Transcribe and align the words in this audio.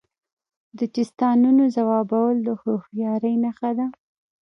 د 0.77 0.79
چیستانونو 0.95 1.63
ځوابول 1.75 2.35
د 2.45 2.49
هوښیارۍ 2.61 3.35
نښه 3.43 3.71
ده. 3.77 3.87